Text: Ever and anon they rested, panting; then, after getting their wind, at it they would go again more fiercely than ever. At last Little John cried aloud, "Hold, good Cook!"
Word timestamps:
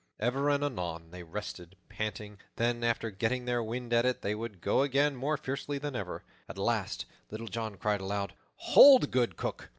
Ever 0.19 0.49
and 0.49 0.63
anon 0.63 1.11
they 1.11 1.21
rested, 1.21 1.75
panting; 1.87 2.39
then, 2.55 2.83
after 2.83 3.11
getting 3.11 3.45
their 3.45 3.61
wind, 3.61 3.93
at 3.93 4.03
it 4.03 4.23
they 4.23 4.33
would 4.33 4.59
go 4.59 4.81
again 4.81 5.15
more 5.15 5.37
fiercely 5.37 5.77
than 5.77 5.95
ever. 5.95 6.23
At 6.49 6.57
last 6.57 7.05
Little 7.29 7.45
John 7.47 7.75
cried 7.77 8.01
aloud, 8.01 8.33
"Hold, 8.55 9.11
good 9.11 9.37
Cook!" 9.37 9.69